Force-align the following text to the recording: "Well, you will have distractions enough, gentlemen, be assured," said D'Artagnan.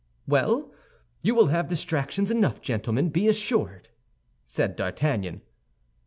"Well, 0.27 0.71
you 1.21 1.35
will 1.35 1.49
have 1.49 1.67
distractions 1.67 2.31
enough, 2.31 2.59
gentlemen, 2.59 3.09
be 3.09 3.27
assured," 3.27 3.89
said 4.47 4.75
D'Artagnan. 4.75 5.41